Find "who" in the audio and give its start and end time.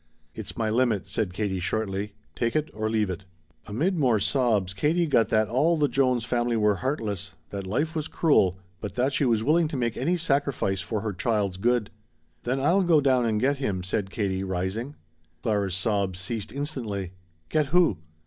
17.67-17.99